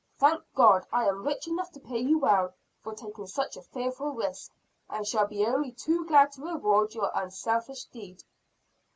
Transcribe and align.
Thank 0.17 0.41
God, 0.55 0.87
I 0.91 1.07
am 1.07 1.23
rich 1.27 1.47
enough 1.47 1.71
to 1.73 1.79
pay 1.79 1.99
you 1.99 2.17
well 2.17 2.55
for 2.81 2.95
taking 2.95 3.27
such 3.27 3.55
a 3.55 3.61
fearful 3.61 4.15
risk 4.15 4.49
and 4.89 5.05
shall 5.07 5.27
be 5.27 5.45
only 5.45 5.71
too 5.73 6.07
glad 6.07 6.31
to 6.31 6.41
reward 6.41 6.95
your 6.95 7.11
unselfish 7.13 7.83
deed." 7.85 8.23